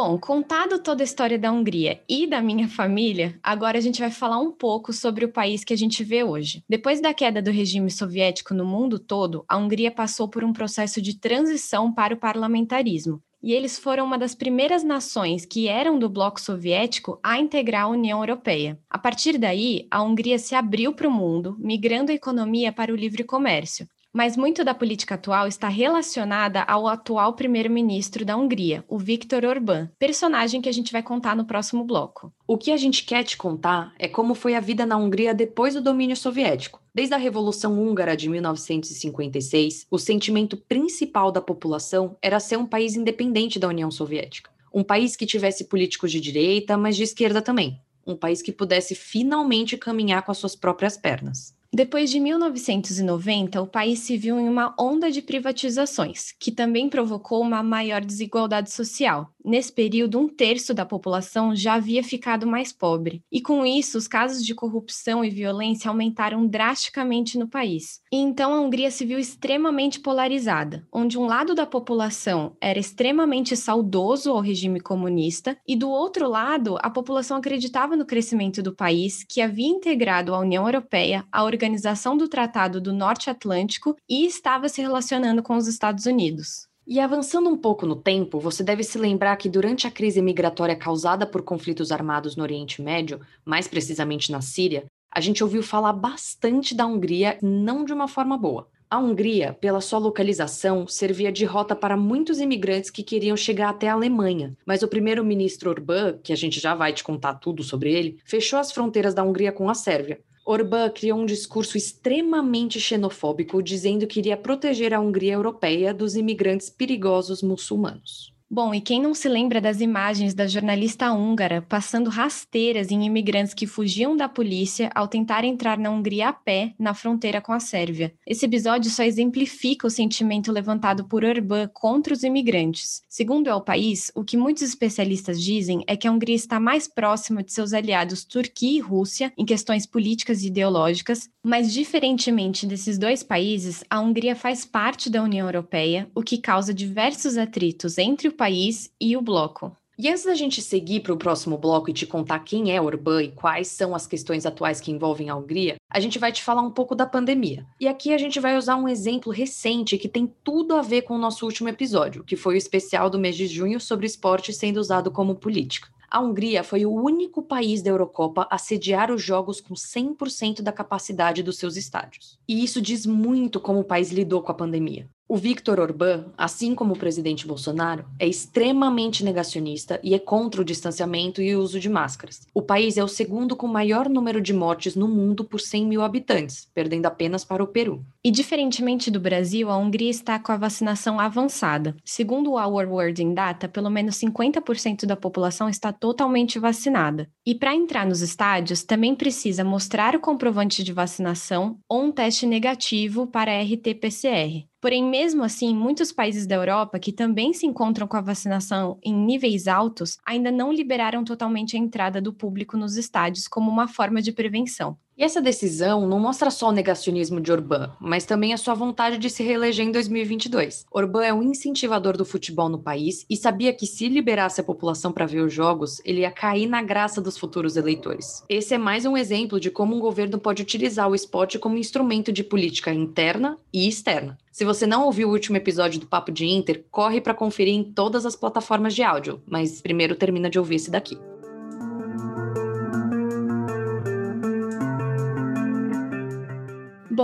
Bom, 0.00 0.16
contado 0.16 0.78
toda 0.78 1.02
a 1.02 1.04
história 1.04 1.36
da 1.36 1.50
Hungria 1.50 2.00
e 2.08 2.24
da 2.24 2.40
minha 2.40 2.68
família, 2.70 3.36
agora 3.42 3.78
a 3.78 3.80
gente 3.80 3.98
vai 3.98 4.12
falar 4.12 4.38
um 4.38 4.52
pouco 4.52 4.92
sobre 4.92 5.24
o 5.24 5.32
país 5.32 5.64
que 5.64 5.72
a 5.72 5.76
gente 5.76 6.04
vê 6.04 6.22
hoje. 6.22 6.62
Depois 6.68 7.00
da 7.00 7.12
queda 7.12 7.42
do 7.42 7.50
regime 7.50 7.90
soviético 7.90 8.54
no 8.54 8.64
mundo 8.64 9.00
todo, 9.00 9.44
a 9.48 9.56
Hungria 9.56 9.90
passou 9.90 10.28
por 10.28 10.44
um 10.44 10.52
processo 10.52 11.02
de 11.02 11.18
transição 11.18 11.92
para 11.92 12.14
o 12.14 12.16
parlamentarismo. 12.16 13.20
E 13.42 13.52
eles 13.52 13.76
foram 13.76 14.04
uma 14.04 14.16
das 14.16 14.36
primeiras 14.36 14.84
nações 14.84 15.44
que 15.44 15.66
eram 15.66 15.98
do 15.98 16.08
bloco 16.08 16.40
soviético 16.40 17.18
a 17.20 17.40
integrar 17.40 17.86
a 17.86 17.88
União 17.88 18.20
Europeia. 18.20 18.78
A 18.88 18.98
partir 18.98 19.36
daí, 19.36 19.88
a 19.90 20.00
Hungria 20.00 20.38
se 20.38 20.54
abriu 20.54 20.94
para 20.94 21.08
o 21.08 21.12
mundo, 21.12 21.56
migrando 21.58 22.12
a 22.12 22.14
economia 22.14 22.72
para 22.72 22.92
o 22.92 22.96
livre 22.96 23.24
comércio 23.24 23.84
mas 24.18 24.36
muito 24.36 24.64
da 24.64 24.74
política 24.74 25.14
atual 25.14 25.46
está 25.46 25.68
relacionada 25.68 26.62
ao 26.62 26.88
atual 26.88 27.34
primeiro-ministro 27.34 28.24
da 28.24 28.36
Hungria, 28.36 28.84
o 28.88 28.98
Viktor 28.98 29.44
Orbán, 29.44 29.88
personagem 29.96 30.60
que 30.60 30.68
a 30.68 30.72
gente 30.72 30.90
vai 30.90 31.04
contar 31.04 31.36
no 31.36 31.44
próximo 31.44 31.84
bloco. 31.84 32.32
O 32.44 32.58
que 32.58 32.72
a 32.72 32.76
gente 32.76 33.04
quer 33.04 33.22
te 33.22 33.36
contar 33.36 33.94
é 33.96 34.08
como 34.08 34.34
foi 34.34 34.56
a 34.56 34.60
vida 34.60 34.84
na 34.84 34.96
Hungria 34.96 35.32
depois 35.32 35.74
do 35.74 35.80
domínio 35.80 36.16
soviético. 36.16 36.82
Desde 36.92 37.14
a 37.14 37.16
Revolução 37.16 37.80
Húngara 37.80 38.16
de 38.16 38.28
1956, 38.28 39.86
o 39.88 39.98
sentimento 40.00 40.56
principal 40.56 41.30
da 41.30 41.40
população 41.40 42.16
era 42.20 42.40
ser 42.40 42.56
um 42.56 42.66
país 42.66 42.96
independente 42.96 43.56
da 43.56 43.68
União 43.68 43.88
Soviética. 43.88 44.50
Um 44.74 44.82
país 44.82 45.14
que 45.14 45.26
tivesse 45.26 45.66
políticos 45.66 46.10
de 46.10 46.20
direita, 46.20 46.76
mas 46.76 46.96
de 46.96 47.04
esquerda 47.04 47.40
também. 47.40 47.80
Um 48.04 48.16
país 48.16 48.42
que 48.42 48.50
pudesse 48.50 48.96
finalmente 48.96 49.76
caminhar 49.76 50.22
com 50.24 50.32
as 50.32 50.38
suas 50.38 50.56
próprias 50.56 50.96
pernas. 50.96 51.56
Depois 51.72 52.10
de 52.10 52.18
1990, 52.18 53.60
o 53.60 53.66
país 53.66 53.98
se 53.98 54.16
viu 54.16 54.40
em 54.40 54.48
uma 54.48 54.74
onda 54.80 55.10
de 55.10 55.20
privatizações, 55.20 56.32
que 56.40 56.50
também 56.50 56.88
provocou 56.88 57.42
uma 57.42 57.62
maior 57.62 58.02
desigualdade 58.02 58.72
social. 58.72 59.30
Nesse 59.44 59.72
período, 59.72 60.18
um 60.18 60.28
terço 60.28 60.74
da 60.74 60.84
população 60.84 61.54
já 61.54 61.74
havia 61.74 62.02
ficado 62.02 62.46
mais 62.46 62.72
pobre, 62.72 63.22
e 63.30 63.40
com 63.40 63.64
isso, 63.64 63.96
os 63.96 64.08
casos 64.08 64.44
de 64.44 64.54
corrupção 64.54 65.24
e 65.24 65.30
violência 65.30 65.88
aumentaram 65.88 66.46
drasticamente 66.46 67.38
no 67.38 67.48
país. 67.48 68.00
E 68.12 68.16
então 68.16 68.52
a 68.52 68.60
Hungria 68.60 68.90
se 68.90 69.04
viu 69.04 69.18
extremamente 69.18 70.00
polarizada, 70.00 70.86
onde 70.92 71.18
um 71.18 71.26
lado 71.26 71.54
da 71.54 71.66
população 71.66 72.56
era 72.60 72.78
extremamente 72.78 73.56
saudoso 73.56 74.30
ao 74.30 74.40
regime 74.40 74.80
comunista, 74.80 75.56
e 75.66 75.76
do 75.76 75.88
outro 75.88 76.28
lado, 76.28 76.76
a 76.80 76.90
população 76.90 77.36
acreditava 77.36 77.96
no 77.96 78.06
crescimento 78.06 78.62
do 78.62 78.74
país, 78.74 79.24
que 79.24 79.40
havia 79.40 79.68
integrado 79.68 80.34
a 80.34 80.40
União 80.40 80.66
Europeia, 80.66 81.24
a 81.30 81.42
Organização 81.58 82.16
do 82.16 82.28
Tratado 82.28 82.80
do 82.80 82.92
Norte 82.92 83.28
Atlântico 83.28 83.96
e 84.08 84.24
estava 84.24 84.68
se 84.68 84.80
relacionando 84.80 85.42
com 85.42 85.56
os 85.56 85.66
Estados 85.66 86.06
Unidos. 86.06 86.68
E 86.86 87.00
avançando 87.00 87.50
um 87.50 87.56
pouco 87.56 87.84
no 87.84 87.96
tempo, 87.96 88.38
você 88.38 88.62
deve 88.62 88.84
se 88.84 88.96
lembrar 88.96 89.36
que 89.36 89.48
durante 89.48 89.84
a 89.84 89.90
crise 89.90 90.22
migratória 90.22 90.76
causada 90.76 91.26
por 91.26 91.42
conflitos 91.42 91.90
armados 91.90 92.36
no 92.36 92.44
Oriente 92.44 92.80
Médio, 92.80 93.20
mais 93.44 93.66
precisamente 93.66 94.30
na 94.30 94.40
Síria, 94.40 94.84
a 95.10 95.20
gente 95.20 95.42
ouviu 95.42 95.60
falar 95.60 95.92
bastante 95.94 96.76
da 96.76 96.86
Hungria, 96.86 97.36
não 97.42 97.84
de 97.84 97.92
uma 97.92 98.06
forma 98.06 98.38
boa. 98.38 98.68
A 98.88 98.98
Hungria, 98.98 99.52
pela 99.60 99.80
sua 99.80 99.98
localização, 99.98 100.86
servia 100.86 101.32
de 101.32 101.44
rota 101.44 101.74
para 101.74 101.96
muitos 101.96 102.38
imigrantes 102.38 102.88
que 102.88 103.02
queriam 103.02 103.36
chegar 103.36 103.68
até 103.68 103.88
a 103.88 103.94
Alemanha, 103.94 104.56
mas 104.64 104.82
o 104.82 104.88
primeiro-ministro 104.88 105.70
Orbán, 105.70 106.18
que 106.22 106.32
a 106.32 106.36
gente 106.36 106.60
já 106.60 106.74
vai 106.74 106.92
te 106.92 107.02
contar 107.04 107.34
tudo 107.34 107.64
sobre 107.64 107.92
ele, 107.92 108.18
fechou 108.24 108.60
as 108.60 108.70
fronteiras 108.70 109.12
da 109.12 109.24
Hungria 109.24 109.52
com 109.52 109.68
a 109.68 109.74
Sérvia, 109.74 110.20
Orbán 110.50 110.90
criou 110.90 111.18
um 111.18 111.26
discurso 111.26 111.76
extremamente 111.76 112.80
xenofóbico, 112.80 113.62
dizendo 113.62 114.06
que 114.06 114.18
iria 114.18 114.34
proteger 114.34 114.94
a 114.94 115.00
Hungria 115.00 115.34
europeia 115.34 115.92
dos 115.92 116.16
imigrantes 116.16 116.70
perigosos 116.70 117.42
muçulmanos. 117.42 118.32
Bom, 118.50 118.72
e 118.72 118.80
quem 118.80 118.98
não 118.98 119.12
se 119.12 119.28
lembra 119.28 119.60
das 119.60 119.82
imagens 119.82 120.32
da 120.32 120.46
jornalista 120.46 121.12
húngara 121.12 121.60
passando 121.60 122.08
rasteiras 122.08 122.90
em 122.90 123.04
imigrantes 123.04 123.52
que 123.52 123.66
fugiam 123.66 124.16
da 124.16 124.26
polícia 124.26 124.90
ao 124.94 125.06
tentar 125.06 125.44
entrar 125.44 125.76
na 125.76 125.90
Hungria 125.90 126.30
a 126.30 126.32
pé 126.32 126.72
na 126.78 126.94
fronteira 126.94 127.42
com 127.42 127.52
a 127.52 127.60
Sérvia? 127.60 128.14
Esse 128.26 128.46
episódio 128.46 128.90
só 128.90 129.02
exemplifica 129.02 129.86
o 129.86 129.90
sentimento 129.90 130.50
levantado 130.50 131.04
por 131.04 131.26
Orbán 131.26 131.68
contra 131.74 132.14
os 132.14 132.22
imigrantes. 132.22 133.02
Segundo 133.06 133.50
o 133.50 133.60
País, 133.60 134.10
o 134.14 134.24
que 134.24 134.38
muitos 134.38 134.62
especialistas 134.62 135.42
dizem 135.42 135.84
é 135.86 135.94
que 135.94 136.08
a 136.08 136.10
Hungria 136.10 136.34
está 136.34 136.58
mais 136.58 136.88
próxima 136.88 137.42
de 137.42 137.52
seus 137.52 137.74
aliados 137.74 138.24
Turquia 138.24 138.78
e 138.78 138.80
Rússia 138.80 139.30
em 139.36 139.44
questões 139.44 139.84
políticas 139.84 140.42
e 140.42 140.46
ideológicas, 140.46 141.28
mas 141.44 141.70
diferentemente 141.70 142.66
desses 142.66 142.96
dois 142.96 143.22
países, 143.22 143.84
a 143.90 144.00
Hungria 144.00 144.34
faz 144.34 144.64
parte 144.64 145.10
da 145.10 145.22
União 145.22 145.46
Europeia, 145.46 146.10
o 146.14 146.22
que 146.22 146.38
causa 146.38 146.72
diversos 146.72 147.36
atritos 147.36 147.98
entre 147.98 148.28
o 148.28 148.37
país 148.38 148.90
e 149.00 149.16
o 149.16 149.20
bloco. 149.20 149.76
E 149.98 150.08
antes 150.08 150.24
da 150.24 150.34
gente 150.36 150.62
seguir 150.62 151.00
para 151.00 151.12
o 151.12 151.16
próximo 151.16 151.58
bloco 151.58 151.90
e 151.90 151.92
te 151.92 152.06
contar 152.06 152.38
quem 152.38 152.70
é 152.70 152.80
Orbán 152.80 153.24
e 153.24 153.32
quais 153.32 153.66
são 153.66 153.96
as 153.96 154.06
questões 154.06 154.46
atuais 154.46 154.80
que 154.80 154.92
envolvem 154.92 155.28
a 155.28 155.34
Hungria, 155.34 155.74
a 155.90 155.98
gente 155.98 156.20
vai 156.20 156.30
te 156.30 156.40
falar 156.40 156.62
um 156.62 156.70
pouco 156.70 156.94
da 156.94 157.04
pandemia. 157.04 157.66
E 157.80 157.88
aqui 157.88 158.14
a 158.14 158.18
gente 158.18 158.38
vai 158.38 158.56
usar 158.56 158.76
um 158.76 158.88
exemplo 158.88 159.32
recente 159.32 159.98
que 159.98 160.08
tem 160.08 160.32
tudo 160.44 160.76
a 160.76 160.82
ver 160.82 161.02
com 161.02 161.14
o 161.14 161.18
nosso 161.18 161.44
último 161.44 161.68
episódio, 161.68 162.22
que 162.22 162.36
foi 162.36 162.54
o 162.54 162.56
especial 162.56 163.10
do 163.10 163.18
mês 163.18 163.36
de 163.36 163.48
junho 163.48 163.80
sobre 163.80 164.06
esporte 164.06 164.52
sendo 164.52 164.78
usado 164.78 165.10
como 165.10 165.34
política. 165.34 165.88
A 166.08 166.20
Hungria 166.20 166.62
foi 166.62 166.86
o 166.86 166.94
único 166.94 167.42
país 167.42 167.82
da 167.82 167.90
Eurocopa 167.90 168.46
a 168.52 168.56
sediar 168.56 169.10
os 169.10 169.20
jogos 169.20 169.60
com 169.60 169.74
100% 169.74 170.62
da 170.62 170.70
capacidade 170.70 171.42
dos 171.42 171.58
seus 171.58 171.76
estádios. 171.76 172.38
E 172.48 172.62
isso 172.62 172.80
diz 172.80 173.04
muito 173.04 173.58
como 173.58 173.80
o 173.80 173.84
país 173.84 174.12
lidou 174.12 174.42
com 174.42 174.52
a 174.52 174.54
pandemia. 174.54 175.08
O 175.30 175.36
Viktor 175.36 175.78
Orbán, 175.78 176.24
assim 176.38 176.74
como 176.74 176.94
o 176.94 176.98
presidente 176.98 177.46
Bolsonaro, 177.46 178.06
é 178.18 178.26
extremamente 178.26 179.22
negacionista 179.22 180.00
e 180.02 180.14
é 180.14 180.18
contra 180.18 180.62
o 180.62 180.64
distanciamento 180.64 181.42
e 181.42 181.54
o 181.54 181.60
uso 181.60 181.78
de 181.78 181.86
máscaras. 181.86 182.46
O 182.54 182.62
país 182.62 182.96
é 182.96 183.04
o 183.04 183.08
segundo 183.08 183.54
com 183.54 183.66
maior 183.66 184.08
número 184.08 184.40
de 184.40 184.54
mortes 184.54 184.96
no 184.96 185.06
mundo 185.06 185.44
por 185.44 185.60
100 185.60 185.84
mil 185.84 186.00
habitantes, 186.00 186.66
perdendo 186.72 187.04
apenas 187.04 187.44
para 187.44 187.62
o 187.62 187.66
Peru. 187.66 188.02
E 188.24 188.30
diferentemente 188.30 189.10
do 189.10 189.20
Brasil, 189.20 189.68
a 189.68 189.76
Hungria 189.76 190.08
está 190.08 190.38
com 190.38 190.50
a 190.50 190.56
vacinação 190.56 191.20
avançada. 191.20 191.94
Segundo 192.06 192.52
o 192.52 192.58
Our 192.58 192.90
World 192.90 193.22
in 193.22 193.34
Data, 193.34 193.68
pelo 193.68 193.90
menos 193.90 194.16
50% 194.16 195.04
da 195.04 195.14
população 195.14 195.68
está 195.68 195.92
totalmente 195.92 196.58
vacinada. 196.58 197.28
E 197.44 197.54
para 197.54 197.74
entrar 197.74 198.06
nos 198.06 198.22
estádios, 198.22 198.82
também 198.82 199.14
precisa 199.14 199.62
mostrar 199.62 200.16
o 200.16 200.20
comprovante 200.20 200.82
de 200.82 200.92
vacinação 200.94 201.78
ou 201.86 202.04
um 202.04 202.12
teste 202.12 202.46
negativo 202.46 203.26
para 203.26 203.60
RT-PCR. 203.60 204.66
Porém, 204.80 205.04
mesmo 205.04 205.42
assim, 205.42 205.74
muitos 205.74 206.12
países 206.12 206.46
da 206.46 206.54
Europa, 206.54 206.98
que 207.00 207.12
também 207.12 207.52
se 207.52 207.66
encontram 207.66 208.06
com 208.06 208.16
a 208.16 208.20
vacinação 208.20 208.98
em 209.02 209.12
níveis 209.12 209.66
altos, 209.66 210.18
ainda 210.24 210.52
não 210.52 210.72
liberaram 210.72 211.24
totalmente 211.24 211.76
a 211.76 211.80
entrada 211.80 212.20
do 212.20 212.32
público 212.32 212.76
nos 212.76 212.96
estádios 212.96 213.48
como 213.48 213.70
uma 213.70 213.88
forma 213.88 214.22
de 214.22 214.32
prevenção. 214.32 214.96
E 215.18 215.24
essa 215.24 215.42
decisão 215.42 216.06
não 216.06 216.20
mostra 216.20 216.48
só 216.48 216.68
o 216.68 216.72
negacionismo 216.72 217.40
de 217.40 217.50
Orbán, 217.50 217.90
mas 217.98 218.24
também 218.24 218.54
a 218.54 218.56
sua 218.56 218.72
vontade 218.72 219.18
de 219.18 219.28
se 219.28 219.42
reeleger 219.42 219.84
em 219.84 219.90
2022. 219.90 220.86
Orbán 220.92 221.24
é 221.24 221.34
um 221.34 221.42
incentivador 221.42 222.16
do 222.16 222.24
futebol 222.24 222.68
no 222.68 222.78
país 222.78 223.26
e 223.28 223.36
sabia 223.36 223.72
que 223.72 223.84
se 223.84 224.08
liberasse 224.08 224.60
a 224.60 224.64
população 224.64 225.10
para 225.10 225.26
ver 225.26 225.40
os 225.40 225.52
jogos, 225.52 226.00
ele 226.04 226.20
ia 226.20 226.30
cair 226.30 226.68
na 226.68 226.80
graça 226.82 227.20
dos 227.20 227.36
futuros 227.36 227.76
eleitores. 227.76 228.44
Esse 228.48 228.74
é 228.74 228.78
mais 228.78 229.04
um 229.04 229.16
exemplo 229.16 229.58
de 229.58 229.72
como 229.72 229.96
um 229.96 229.98
governo 229.98 230.38
pode 230.38 230.62
utilizar 230.62 231.10
o 231.10 231.16
esporte 231.16 231.58
como 231.58 231.76
instrumento 231.76 232.30
de 232.30 232.44
política 232.44 232.94
interna 232.94 233.58
e 233.72 233.88
externa. 233.88 234.38
Se 234.52 234.64
você 234.64 234.86
não 234.86 235.04
ouviu 235.04 235.28
o 235.28 235.32
último 235.32 235.56
episódio 235.56 235.98
do 235.98 236.06
Papo 236.06 236.30
de 236.30 236.46
Inter, 236.46 236.84
corre 236.92 237.20
para 237.20 237.34
conferir 237.34 237.74
em 237.74 237.82
todas 237.82 238.24
as 238.24 238.36
plataformas 238.36 238.94
de 238.94 239.02
áudio, 239.02 239.42
mas 239.48 239.80
primeiro 239.80 240.14
termina 240.14 240.48
de 240.48 240.60
ouvir 240.60 240.76
esse 240.76 240.92
daqui. 240.92 241.18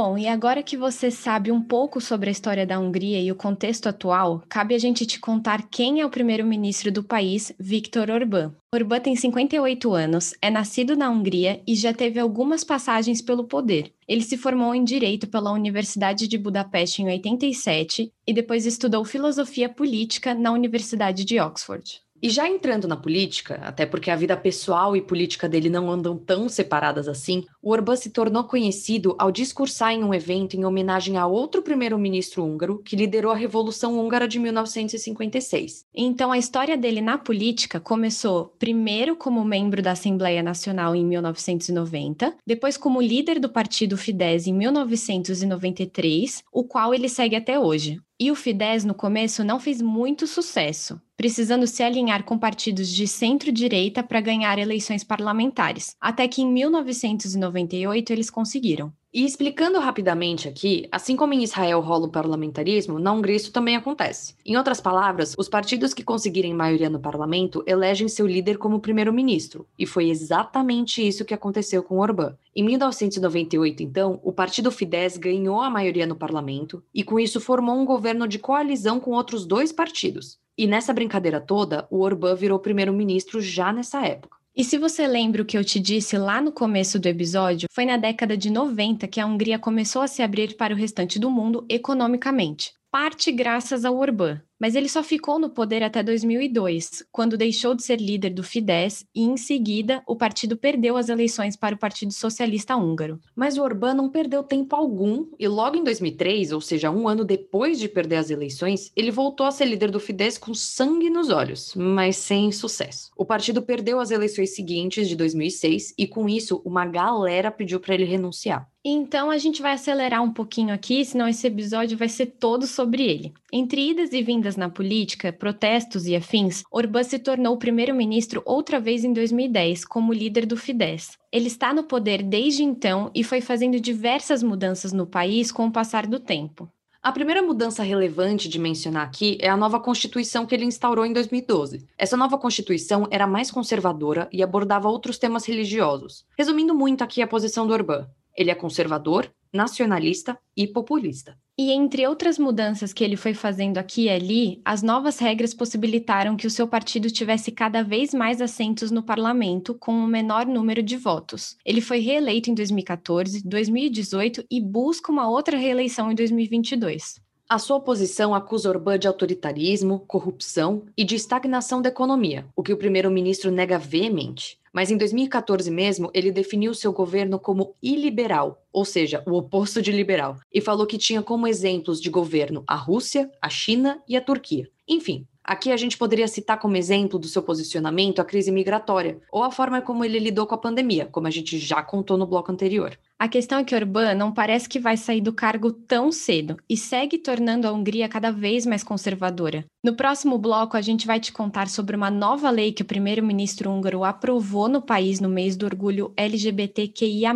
Bom, 0.07 0.19
e 0.19 0.29
agora 0.29 0.63
que 0.63 0.77
você 0.77 1.11
sabe 1.11 1.51
um 1.51 1.63
pouco 1.63 1.99
sobre 1.99 2.29
a 2.29 2.31
história 2.31 2.67
da 2.67 2.79
Hungria 2.79 3.23
e 3.23 3.33
o 3.33 3.35
contexto 3.35 3.87
atual, 3.87 4.43
cabe 4.51 4.75
a 4.75 4.79
gente 4.79 5.07
te 5.07 5.19
contar 5.19 5.67
quem 5.71 6.03
é 6.03 6.05
o 6.05 6.11
primeiro-ministro 6.11 6.93
do 6.93 7.03
país, 7.03 7.55
Viktor 7.59 8.11
Orbán. 8.11 8.53
Orbán 8.71 9.01
tem 9.01 9.17
58 9.17 9.95
anos, 9.95 10.35
é 10.43 10.51
nascido 10.51 10.95
na 10.95 11.09
Hungria 11.09 11.63
e 11.67 11.75
já 11.75 11.95
teve 11.95 12.21
algumas 12.21 12.63
passagens 12.63 13.23
pelo 13.23 13.45
poder. 13.45 13.95
Ele 14.07 14.21
se 14.21 14.37
formou 14.37 14.75
em 14.75 14.85
Direito 14.85 15.27
pela 15.27 15.53
Universidade 15.53 16.29
de 16.29 16.37
Budapeste 16.37 17.01
em 17.01 17.07
87 17.07 18.13
e 18.27 18.33
depois 18.35 18.67
estudou 18.67 19.07
Filosofia 19.07 19.71
Política 19.71 20.35
na 20.35 20.53
Universidade 20.53 21.25
de 21.25 21.41
Oxford. 21.41 22.04
E 22.25 22.31
já 22.31 22.49
entrando 22.49 22.89
na 22.89 22.97
política, 22.97 23.61
até 23.63 23.85
porque 23.85 24.11
a 24.11 24.17
vida 24.17 24.35
pessoal 24.35 24.97
e 24.97 25.03
política 25.03 25.47
dele 25.47 25.69
não 25.69 25.91
andam 25.91 26.17
tão 26.17 26.49
separadas 26.49 27.07
assim, 27.07 27.45
o 27.61 27.71
Orbán 27.71 27.97
se 27.97 28.09
tornou 28.09 28.45
conhecido 28.45 29.15
ao 29.19 29.31
discursar 29.31 29.93
em 29.93 30.03
um 30.03 30.15
evento 30.15 30.57
em 30.57 30.65
homenagem 30.65 31.19
a 31.19 31.27
outro 31.27 31.61
primeiro-ministro 31.61 32.43
húngaro 32.43 32.79
que 32.79 32.97
liderou 32.97 33.31
a 33.31 33.37
Revolução 33.37 33.99
Húngara 33.99 34.27
de 34.27 34.39
1956. 34.39 35.85
Então 35.95 36.33
a 36.33 36.39
história 36.39 36.79
dele 36.79 37.03
na 37.03 37.19
política 37.19 37.79
começou 37.79 38.55
primeiro 38.59 39.17
como 39.17 39.45
membro 39.45 39.83
da 39.83 39.91
Assembleia 39.91 40.43
Nacional 40.43 40.97
em 40.97 41.05
1990, 41.05 42.37
depois 42.47 42.79
como 42.79 43.03
líder 43.03 43.39
do 43.39 43.51
partido 43.51 43.99
Fidesz 43.99 44.47
em 44.47 44.55
1993, 44.55 46.43
o 46.51 46.65
qual 46.65 46.95
ele 46.95 47.11
segue 47.11 47.37
até 47.37 47.61
hoje. 47.61 48.01
E 48.19 48.31
o 48.31 48.37
Fidesz, 48.37 48.85
no 48.85 48.95
começo, 48.95 49.43
não 49.43 49.59
fez 49.59 49.83
muito 49.83 50.27
sucesso, 50.27 51.01
precisando 51.25 51.67
se 51.67 51.83
alinhar 51.83 52.23
com 52.23 52.39
partidos 52.39 52.87
de 52.87 53.09
centro-direita 53.09 54.03
para 54.03 54.21
ganhar 54.21 54.59
eleições 54.59 55.03
parlamentares, 55.03 55.97
até 55.99 56.29
que 56.29 56.43
em 56.43 56.53
1998 56.53 58.13
eles 58.13 58.29
conseguiram. 58.29 58.93
E 59.15 59.25
explicando 59.25 59.79
rapidamente 59.79 60.49
aqui, 60.49 60.89
assim 60.91 61.15
como 61.15 61.33
em 61.33 61.45
Israel 61.45 61.79
rola 61.81 62.07
o 62.07 62.11
parlamentarismo, 62.11 62.99
na 62.99 63.13
Hungria 63.13 63.37
isso 63.37 63.53
também 63.53 63.77
acontece. 63.77 64.35
Em 64.45 64.57
outras 64.57 64.81
palavras, 64.81 65.37
os 65.39 65.49
partidos 65.49 65.95
que 65.95 66.03
conseguirem 66.03 66.53
maioria 66.53 66.91
no 66.91 66.99
parlamento 66.99 67.63
elegem 67.65 68.09
seu 68.09 68.27
líder 68.27 68.59
como 68.59 68.81
primeiro-ministro, 68.81 69.69
e 69.79 69.87
foi 69.87 70.11
exatamente 70.11 71.07
isso 71.07 71.25
que 71.25 71.33
aconteceu 71.33 71.81
com 71.81 72.01
Orbán. 72.01 72.37
Em 72.57 72.65
1998, 72.65 73.85
então, 73.85 74.19
o 74.21 74.33
partido 74.33 74.73
Fidesz 74.73 75.17
ganhou 75.17 75.61
a 75.61 75.71
maioria 75.71 76.09
no 76.09 76.17
parlamento 76.17 76.83
e 76.93 77.05
com 77.05 77.21
isso 77.21 77.41
formou 77.41 77.77
um 77.77 77.85
governo 77.85 78.27
de 78.27 78.41
coalizão 78.41 78.99
com 78.99 79.13
outros 79.13 79.47
dois 79.47 79.71
partidos. 79.71 80.41
E 80.59 80.67
nessa 80.67 80.93
brincadeira 80.93 81.41
toda, 81.41 81.87
o 81.89 82.01
Orbán 82.01 82.35
virou 82.35 82.59
primeiro-ministro 82.59 83.41
já 83.41 83.73
nessa 83.73 84.05
época. 84.05 84.39
E 84.57 84.63
se 84.63 84.79
você 84.79 85.05
lembra 85.09 85.43
o 85.43 85.45
que 85.45 85.59
eu 85.59 85.65
te 85.65 85.81
disse 85.81 86.17
lá 86.17 86.41
no 86.41 86.53
começo 86.53 87.01
do 87.01 87.09
episódio, 87.09 87.69
foi 87.73 87.85
na 87.85 87.97
década 87.97 88.37
de 88.37 88.51
90 88.51 89.09
que 89.09 89.19
a 89.19 89.27
Hungria 89.27 89.59
começou 89.59 90.01
a 90.01 90.07
se 90.07 90.23
abrir 90.23 90.57
para 90.57 90.73
o 90.73 90.77
restante 90.77 91.19
do 91.19 91.29
mundo 91.29 91.67
economicamente 91.69 92.73
parte 92.95 93.33
graças 93.33 93.85
ao 93.85 93.97
Orbán, 93.97 94.41
mas 94.61 94.75
ele 94.75 94.89
só 94.89 95.03
ficou 95.03 95.39
no 95.39 95.51
poder 95.51 95.83
até 95.83 96.03
2002, 96.03 97.05
quando 97.11 97.37
deixou 97.37 97.75
de 97.75 97.83
ser 97.83 98.01
líder 98.01 98.31
do 98.31 98.43
Fidesz 98.43 99.05
e, 99.15 99.23
em 99.23 99.37
seguida, 99.37 100.03
o 100.07 100.17
partido 100.17 100.57
perdeu 100.57 100.97
as 100.97 101.09
eleições 101.09 101.57
para 101.57 101.75
o 101.75 101.79
Partido 101.79 102.13
Socialista 102.13 102.77
Húngaro. 102.77 103.21
Mas 103.35 103.59
o 103.59 103.63
Orbán 103.63 103.95
não 103.95 104.09
perdeu 104.09 104.43
tempo 104.43 104.77
algum 104.77 105.27
e, 105.39 105.49
logo 105.49 105.77
em 105.77 105.85
2003, 105.85 106.53
ou 106.53 106.61
seja, 106.61 106.91
um 106.91 107.09
ano 107.09 107.25
depois 107.25 107.79
de 107.79 107.89
perder 107.89 108.17
as 108.17 108.31
eleições, 108.31 108.93
ele 108.97 109.11
voltou 109.11 109.47
a 109.47 109.51
ser 109.51 109.67
líder 109.67 109.91
do 109.91 110.01
Fidesz 110.01 110.39
com 110.39 110.55
sangue 110.55 111.11
nos 111.11 111.31
olhos, 111.31 111.75
mas 111.75 112.17
sem 112.17 112.51
sucesso. 112.53 113.11
O 113.17 113.25
partido 113.25 113.63
perdeu 113.63 114.01
as 114.01 114.11
eleições 114.11 114.55
seguintes, 114.55 115.09
de 115.09 115.17
2006, 115.17 115.95
e 115.99 116.07
com 116.07 116.29
isso, 116.29 116.63
uma 116.65 116.87
galera 116.87 117.51
pediu 117.51 117.81
para 117.81 117.95
ele 117.95 118.05
renunciar. 118.05 118.69
Então 118.87 119.31
a 119.31 119.39
gente 119.39 119.63
vai 119.63 119.73
acelerar 119.73 120.23
um 120.23 120.31
pouquinho 120.31 120.75
aqui, 120.75 121.03
senão 121.07 121.27
esse 121.27 121.47
episódio 121.47 121.97
vai 121.97 122.09
ser 122.09 122.27
todo 122.27 122.67
sobre 122.67 123.03
ele. 123.03 123.33
Entre 123.51 123.91
idas 123.91 124.13
e 124.13 124.23
vindas 124.23 124.44
na 124.57 124.69
política, 124.69 125.33
protestos 125.33 126.07
e 126.07 126.15
afins, 126.15 126.63
Orbán 126.71 127.03
se 127.03 127.19
tornou 127.19 127.57
primeiro-ministro 127.57 128.43
outra 128.45 128.79
vez 128.79 129.03
em 129.03 129.13
2010, 129.13 129.85
como 129.87 130.13
líder 130.13 130.45
do 130.45 130.57
Fidesz. 130.57 131.19
Ele 131.33 131.47
está 131.47 131.73
no 131.73 131.85
poder 131.85 132.23
desde 132.23 132.63
então 132.63 133.11
e 133.15 133.25
foi 133.25 133.41
fazendo 133.41 133.81
diversas 133.81 134.43
mudanças 134.43 134.93
no 134.93 135.07
país 135.07 135.51
com 135.51 135.67
o 135.67 135.73
passar 135.73 136.07
do 136.07 136.21
tempo. 136.21 136.71
A 137.03 137.13
primeira 137.13 137.43
mudança 137.43 137.83
relevante 137.83 138.49
de 138.49 138.59
mencionar 138.59 139.07
aqui 139.07 139.37
é 139.41 139.49
a 139.51 139.57
nova 139.57 139.79
Constituição 139.79 140.47
que 140.47 140.55
ele 140.55 140.65
instaurou 140.65 141.05
em 141.05 141.13
2012. 141.13 141.87
Essa 141.99 142.17
nova 142.17 142.39
Constituição 142.39 143.07
era 143.11 143.27
mais 143.27 143.51
conservadora 143.51 144.27
e 144.33 144.43
abordava 144.43 144.89
outros 144.89 145.19
temas 145.19 145.45
religiosos. 145.45 146.25
Resumindo 146.39 146.75
muito 146.75 147.05
aqui 147.05 147.21
a 147.21 147.27
posição 147.27 147.67
do 147.67 147.75
Orbán, 147.75 148.07
ele 148.37 148.51
é 148.51 148.55
conservador, 148.55 149.31
nacionalista 149.53 150.39
e 150.57 150.67
populista. 150.67 151.39
E 151.57 151.71
entre 151.71 152.05
outras 152.05 152.37
mudanças 152.37 152.93
que 152.93 153.05
ele 153.05 153.17
foi 153.17 153.33
fazendo 153.33 153.79
aqui 153.79 154.03
e 154.03 154.11
ali, 154.11 154.61
as 154.65 154.83
novas 154.83 155.21
regras 155.21 155.55
possibilitaram 155.55 156.37
que 156.37 156.49
o 156.49 156.51
seu 156.51 156.67
partido 156.67 157.09
tivesse 157.09 157.53
cada 157.53 157.81
vez 157.81 158.13
mais 158.13 158.41
assentos 158.41 158.91
no 158.91 159.05
parlamento, 159.05 159.73
com 159.73 159.93
um 159.93 160.07
menor 160.07 160.47
número 160.47 160.83
de 160.83 160.97
votos. 160.97 161.57
Ele 161.65 161.81
foi 161.81 162.01
reeleito 162.01 162.51
em 162.51 162.55
2014, 162.55 163.47
2018 163.47 164.45
e 164.51 164.61
busca 164.61 165.13
uma 165.13 165.31
outra 165.31 165.57
reeleição 165.57 166.11
em 166.11 166.17
2022. 166.17 167.24
A 167.47 167.59
sua 167.59 167.77
oposição 167.77 168.35
acusa 168.35 168.71
Orbán 168.71 168.99
de 168.99 169.07
autoritarismo, 169.07 170.01
corrupção 170.07 170.87
e 170.97 171.05
de 171.05 171.15
estagnação 171.15 171.83
da 171.83 171.91
economia, 171.91 172.47
o 172.57 172.63
que 172.63 172.73
o 172.73 172.77
primeiro-ministro 172.77 173.51
nega 173.51 173.79
veemente. 173.79 174.59
Mas 174.73 174.91
em 174.91 174.97
2014 174.97 175.71
mesmo, 175.71 176.11
ele 176.15 176.33
definiu 176.33 176.73
seu 176.73 176.91
governo 176.91 177.39
como 177.39 177.75
iliberal, 177.83 178.65
ou 178.73 178.85
seja, 178.85 179.23
o 179.27 179.35
oposto 179.35 179.83
de 179.83 179.93
liberal, 179.93 180.39
e 180.51 180.59
falou 180.59 180.87
que 180.87 180.97
tinha 180.97 181.23
como 181.23 181.47
exemplos 181.47 182.01
de 182.01 182.09
governo 182.09 182.65
a 182.67 182.77
Rússia, 182.77 183.31
a 183.43 183.51
China 183.51 184.03
e 184.09 184.17
a 184.17 184.23
Turquia. 184.23 184.67
Enfim, 184.89 185.27
Aqui 185.45 185.71
a 185.71 185.77
gente 185.77 185.99
poderia 185.99 186.27
citar 186.27 186.59
como 186.59 186.75
exemplo 186.75 187.19
do 187.19 187.29
seu 187.29 187.43
posicionamento 187.43 188.19
a 188.19 188.25
crise 188.25 188.51
migratória, 188.51 189.19
ou 189.31 189.43
a 189.43 189.51
forma 189.51 189.83
como 189.83 190.03
ele 190.03 190.19
lidou 190.19 190.47
com 190.47 190.55
a 190.55 190.59
pandemia, 190.59 191.07
como 191.13 191.27
a 191.27 191.31
gente 191.31 191.59
já 191.59 191.83
contou 191.83 192.17
no 192.17 192.27
bloco 192.27 192.51
anterior. 192.51 192.99
A 193.19 193.29
questão 193.29 193.59
é 193.59 193.65
que 193.65 193.75
Orbán 193.75 194.15
não 194.15 194.33
parece 194.33 194.67
que 194.67 194.79
vai 194.79 194.97
sair 194.97 195.21
do 195.21 195.35
cargo 195.35 195.71
tão 195.71 196.11
cedo 196.11 196.57
e 196.69 196.79
segue 196.79 197.19
tornando 197.19 197.69
a 197.69 197.73
Hungria 197.73 198.09
cada 198.09 198.31
vez 198.31 198.65
mais 198.65 198.83
conservadora. 198.83 199.67
No 199.85 199.95
próximo 199.95 200.39
bloco, 200.39 200.79
a 200.79 200.81
gente 200.81 201.07
vai 201.07 201.21
te 201.21 201.31
contar 201.31 201.69
sobre 201.69 201.95
uma 201.95 202.11
nova 202.11 202.51
lei 202.51 202.73
que 202.73 202.83
o 202.83 202.87
primeiro-ministro 202.87 203.71
húngaro 203.71 204.03
aprovou 204.03 204.67
no 204.67 204.81
país 204.81 205.21
no 205.21 205.29
mês 205.29 205.57
do 205.57 205.67
orgulho 205.67 206.11
LGBTQIA, 206.17 207.35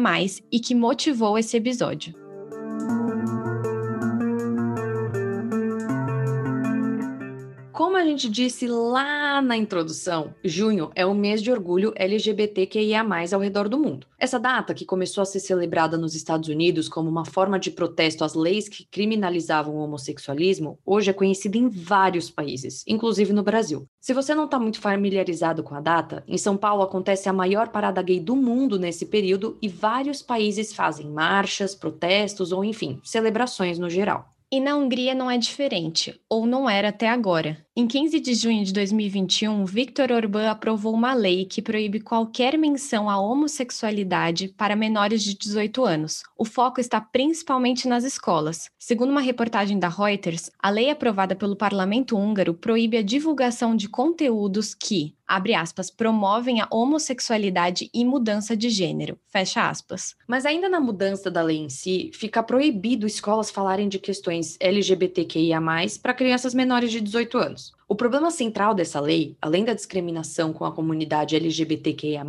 e 0.50 0.60
que 0.60 0.74
motivou 0.74 1.38
esse 1.38 1.56
episódio. 1.58 2.27
Como 7.78 7.96
a 7.96 8.02
gente 8.02 8.28
disse 8.28 8.66
lá 8.66 9.40
na 9.40 9.56
introdução, 9.56 10.34
junho 10.44 10.90
é 10.96 11.06
o 11.06 11.14
mês 11.14 11.40
de 11.40 11.52
orgulho 11.52 11.92
LGBTQIA+, 11.94 13.04
ao 13.32 13.40
redor 13.40 13.68
do 13.68 13.78
mundo. 13.78 14.04
Essa 14.18 14.36
data, 14.36 14.74
que 14.74 14.84
começou 14.84 15.22
a 15.22 15.24
ser 15.24 15.38
celebrada 15.38 15.96
nos 15.96 16.16
Estados 16.16 16.48
Unidos 16.48 16.88
como 16.88 17.08
uma 17.08 17.24
forma 17.24 17.56
de 17.56 17.70
protesto 17.70 18.24
às 18.24 18.34
leis 18.34 18.68
que 18.68 18.84
criminalizavam 18.90 19.76
o 19.76 19.78
homossexualismo, 19.78 20.76
hoje 20.84 21.10
é 21.10 21.12
conhecida 21.12 21.56
em 21.56 21.68
vários 21.68 22.28
países, 22.28 22.82
inclusive 22.84 23.32
no 23.32 23.44
Brasil. 23.44 23.86
Se 24.00 24.12
você 24.12 24.34
não 24.34 24.46
está 24.46 24.58
muito 24.58 24.80
familiarizado 24.80 25.62
com 25.62 25.76
a 25.76 25.80
data, 25.80 26.24
em 26.26 26.36
São 26.36 26.56
Paulo 26.56 26.82
acontece 26.82 27.28
a 27.28 27.32
maior 27.32 27.68
parada 27.68 28.02
gay 28.02 28.18
do 28.18 28.34
mundo 28.34 28.76
nesse 28.76 29.06
período 29.06 29.56
e 29.62 29.68
vários 29.68 30.20
países 30.20 30.72
fazem 30.72 31.08
marchas, 31.08 31.76
protestos 31.76 32.50
ou, 32.50 32.64
enfim, 32.64 33.00
celebrações 33.04 33.78
no 33.78 33.88
geral. 33.88 34.34
E 34.50 34.60
na 34.60 34.74
Hungria 34.76 35.14
não 35.14 35.30
é 35.30 35.36
diferente, 35.36 36.18
ou 36.26 36.46
não 36.46 36.70
era 36.70 36.88
até 36.88 37.06
agora. 37.06 37.62
Em 37.80 37.86
15 37.86 38.18
de 38.18 38.34
junho 38.34 38.64
de 38.64 38.72
2021, 38.72 39.64
Viktor 39.64 40.10
Orbán 40.10 40.50
aprovou 40.50 40.92
uma 40.92 41.14
lei 41.14 41.44
que 41.44 41.62
proíbe 41.62 42.00
qualquer 42.00 42.58
menção 42.58 43.08
à 43.08 43.20
homossexualidade 43.20 44.48
para 44.48 44.74
menores 44.74 45.22
de 45.22 45.38
18 45.38 45.84
anos. 45.84 46.24
O 46.36 46.44
foco 46.44 46.80
está 46.80 47.00
principalmente 47.00 47.86
nas 47.86 48.02
escolas. 48.02 48.68
Segundo 48.80 49.10
uma 49.10 49.20
reportagem 49.20 49.78
da 49.78 49.88
Reuters, 49.88 50.50
a 50.60 50.70
lei 50.70 50.90
aprovada 50.90 51.36
pelo 51.36 51.54
parlamento 51.54 52.16
húngaro 52.16 52.52
proíbe 52.52 52.96
a 52.96 53.02
divulgação 53.02 53.76
de 53.76 53.88
conteúdos 53.88 54.74
que, 54.74 55.14
abre 55.24 55.54
aspas, 55.54 55.88
promovem 55.88 56.60
a 56.60 56.66
homossexualidade 56.72 57.88
e 57.94 58.04
mudança 58.04 58.56
de 58.56 58.70
gênero, 58.70 59.16
fecha 59.28 59.68
aspas. 59.68 60.16
Mas 60.26 60.44
ainda 60.44 60.68
na 60.68 60.80
mudança 60.80 61.30
da 61.30 61.42
lei 61.42 61.58
em 61.58 61.68
si, 61.68 62.10
fica 62.12 62.42
proibido 62.42 63.06
escolas 63.06 63.50
falarem 63.50 63.88
de 63.88 64.00
questões 64.00 64.56
LGBTQIA+, 64.58 65.60
para 66.02 66.14
crianças 66.14 66.54
menores 66.54 66.90
de 66.90 67.00
18 67.00 67.38
anos. 67.38 67.67
O 67.90 67.94
problema 67.94 68.30
central 68.30 68.74
dessa 68.74 69.00
lei, 69.00 69.34
além 69.40 69.64
da 69.64 69.72
discriminação 69.72 70.52
com 70.52 70.66
a 70.66 70.70
comunidade 70.70 71.34
LGBTQIA, 71.34 72.22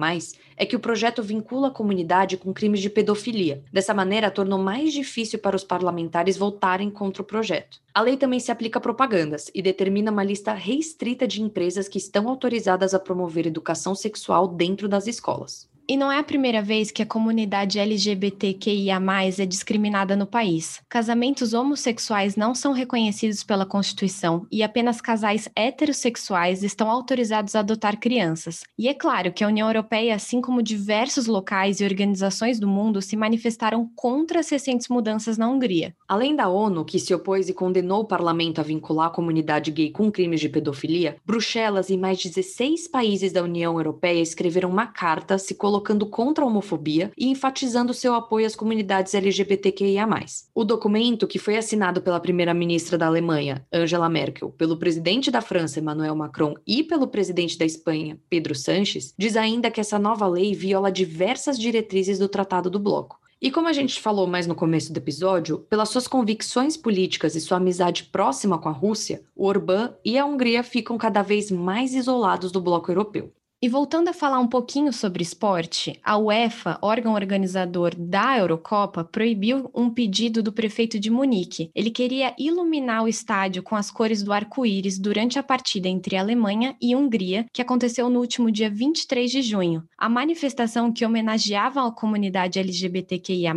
é 0.55 0.65
que 0.65 0.77
o 0.77 0.79
projeto 0.79 1.21
vincula 1.21 1.67
a 1.67 1.71
comunidade 1.71 2.37
com 2.37 2.53
crimes 2.53 2.79
de 2.79 2.89
pedofilia. 2.89 3.61
Dessa 3.69 3.93
maneira, 3.93 4.31
tornou 4.31 4.57
mais 4.57 4.93
difícil 4.93 5.37
para 5.37 5.57
os 5.57 5.63
parlamentares 5.65 6.37
votarem 6.37 6.89
contra 6.89 7.21
o 7.21 7.25
projeto. 7.25 7.81
A 7.93 7.99
lei 7.99 8.15
também 8.15 8.39
se 8.39 8.53
aplica 8.53 8.79
a 8.79 8.81
propagandas 8.81 9.51
e 9.53 9.61
determina 9.61 10.13
uma 10.13 10.23
lista 10.23 10.53
restrita 10.53 11.27
de 11.27 11.41
empresas 11.41 11.89
que 11.89 11.97
estão 11.97 12.29
autorizadas 12.29 12.93
a 12.93 12.99
promover 12.99 13.45
educação 13.45 13.93
sexual 13.93 14.47
dentro 14.47 14.87
das 14.87 15.07
escolas. 15.07 15.68
E 15.89 15.97
não 15.97 16.11
é 16.11 16.19
a 16.19 16.23
primeira 16.23 16.61
vez 16.61 16.91
que 16.91 17.01
a 17.01 17.05
comunidade 17.05 17.79
LGBTQIA 17.79 18.99
é 19.39 19.45
discriminada 19.47 20.15
no 20.15 20.27
país. 20.27 20.79
Casamentos 20.87 21.51
homossexuais 21.51 22.35
não 22.35 22.53
são 22.53 22.73
reconhecidos 22.73 23.43
pela 23.43 23.65
Constituição 23.65 24.45
e 24.51 24.61
apenas 24.61 25.01
casais 25.01 25.49
heterossexuais 25.55 26.61
estão 26.61 26.91
autorizados 26.91 27.55
a 27.55 27.61
adotar 27.61 27.99
crianças. 27.99 28.61
E 28.77 28.87
é 28.87 28.93
claro 28.93 29.33
que 29.33 29.43
a 29.43 29.47
União 29.47 29.67
Europeia, 29.67 30.13
assim 30.13 30.39
como 30.39 30.61
diversos 30.61 31.25
locais 31.25 31.81
e 31.81 31.83
organizações 31.83 32.59
do 32.59 32.67
mundo, 32.67 33.01
se 33.01 33.17
manifestaram 33.17 33.89
contra 33.95 34.41
as 34.41 34.49
recentes 34.49 34.89
mudanças 34.89 35.39
na 35.39 35.49
Hungria. 35.49 35.95
Além 36.07 36.35
da 36.35 36.47
ONU, 36.47 36.85
que 36.85 36.99
se 36.99 37.15
opôs 37.15 37.49
e 37.49 37.53
condenou 37.53 38.01
o 38.01 38.07
parlamento 38.07 38.61
a 38.61 38.63
vincular 38.63 39.07
a 39.07 39.11
comunidade 39.11 39.71
gay 39.71 39.89
com 39.89 40.11
crimes 40.11 40.39
de 40.39 40.49
pedofilia, 40.49 41.17
Bruxelas 41.25 41.89
e 41.89 41.97
mais 41.97 42.21
16 42.21 42.87
países 42.89 43.31
da 43.31 43.41
União 43.41 43.75
Europeia 43.75 44.21
escreveram 44.21 44.69
uma 44.69 44.85
carta 44.85 45.39
se 45.39 45.55
colocando 45.55 45.78
colocando 45.79 46.05
contra 46.05 46.43
a 46.43 46.47
homofobia 46.47 47.11
e 47.17 47.27
enfatizando 47.27 47.93
seu 47.93 48.13
apoio 48.13 48.45
às 48.45 48.55
comunidades 48.55 49.13
LGBTQIA. 49.13 50.05
O 50.53 50.65
documento, 50.65 51.25
que 51.25 51.39
foi 51.39 51.55
assinado 51.55 52.01
pela 52.01 52.19
primeira-ministra 52.19 52.97
da 52.97 53.07
Alemanha, 53.07 53.65
Angela 53.71 54.09
Merkel, 54.09 54.49
pelo 54.51 54.77
presidente 54.77 55.31
da 55.31 55.39
França, 55.39 55.79
Emmanuel 55.79 56.15
Macron, 56.15 56.55
e 56.67 56.83
pelo 56.83 57.07
presidente 57.07 57.57
da 57.57 57.65
Espanha, 57.65 58.19
Pedro 58.29 58.53
Sánchez, 58.53 59.13
diz 59.17 59.37
ainda 59.37 59.71
que 59.71 59.79
essa 59.79 59.97
nova 59.97 60.27
lei 60.27 60.53
viola 60.53 60.91
diversas 60.91 61.57
diretrizes 61.57 62.19
do 62.19 62.27
Tratado 62.27 62.69
do 62.69 62.79
Bloco. 62.79 63.17
E 63.41 63.49
como 63.49 63.69
a 63.69 63.73
gente 63.73 64.01
falou 64.01 64.27
mais 64.27 64.45
no 64.45 64.55
começo 64.55 64.91
do 64.91 64.97
episódio, 64.97 65.59
pelas 65.69 65.87
suas 65.87 66.09
convicções 66.09 66.75
políticas 66.75 67.35
e 67.35 67.41
sua 67.41 67.55
amizade 67.55 68.03
próxima 68.03 68.57
com 68.57 68.67
a 68.67 68.73
Rússia, 68.73 69.21
o 69.33 69.45
Orbán 69.47 69.93
e 70.03 70.17
a 70.17 70.25
Hungria 70.25 70.61
ficam 70.61 70.97
cada 70.97 71.21
vez 71.21 71.49
mais 71.49 71.93
isolados 71.93 72.51
do 72.51 72.59
bloco 72.59 72.91
europeu. 72.91 73.31
E 73.61 73.67
voltando 73.67 74.07
a 74.07 74.13
falar 74.13 74.39
um 74.39 74.47
pouquinho 74.47 74.93
sobre 74.93 75.21
esporte, 75.21 75.99
a 76.01 76.17
UEFA, 76.17 76.79
órgão 76.81 77.13
organizador 77.13 77.93
da 77.93 78.37
Eurocopa, 78.37 79.03
proibiu 79.03 79.69
um 79.75 79.89
pedido 79.89 80.41
do 80.41 80.53
prefeito 80.53 80.97
de 80.97 81.09
Munique. 81.09 81.69
Ele 81.75 81.91
queria 81.91 82.33
iluminar 82.39 83.03
o 83.03 83.07
estádio 83.09 83.61
com 83.61 83.75
as 83.75 83.91
cores 83.91 84.23
do 84.23 84.31
arco-íris 84.31 84.97
durante 84.97 85.37
a 85.37 85.43
partida 85.43 85.89
entre 85.89 86.15
Alemanha 86.15 86.73
e 86.81 86.95
Hungria, 86.95 87.47
que 87.53 87.61
aconteceu 87.61 88.09
no 88.09 88.21
último 88.21 88.49
dia 88.49 88.69
23 88.69 89.29
de 89.29 89.41
junho. 89.41 89.83
A 89.97 90.07
manifestação 90.07 90.89
que 90.89 91.05
homenageava 91.05 91.85
a 91.85 91.91
comunidade 91.91 92.59
LGBTQIA, 92.59 93.53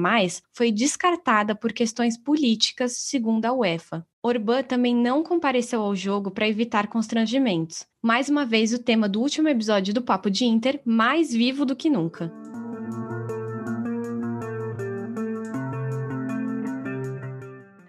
foi 0.53 0.73
descartada 0.73 1.55
por 1.55 1.73
questões 1.73 2.19
políticas, 2.19 2.97
segundo 2.97 3.45
a 3.45 3.53
UEFA. 3.53 4.05
Orbán 4.25 4.63
também 4.63 4.95
não 4.95 5.25
compareceu 5.25 5.83
ao 5.83 5.97
jogo 5.97 6.31
para 6.31 6.49
evitar 6.49 6.87
constrangimentos. 6.87 7.85
Mais 8.01 8.29
uma 8.29 8.47
vez, 8.47 8.73
o 8.73 8.79
tema 8.79 9.09
do 9.09 9.21
último 9.21 9.49
episódio 9.49 9.93
do 9.93 10.01
Papo 10.01 10.31
de 10.31 10.45
Inter, 10.45 10.81
mais 10.85 11.33
vivo 11.33 11.67
do 11.67 11.75
que 11.75 11.91
nunca. 11.91 12.33